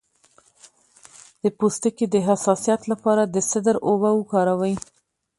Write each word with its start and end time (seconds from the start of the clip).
د 1.43 1.43
پوستکي 1.57 2.05
د 2.09 2.15
حساسیت 2.27 2.81
لپاره 2.91 3.23
د 3.25 3.35
سدر 3.51 3.75
اوبه 3.87 4.09
وکاروئ 4.15 4.73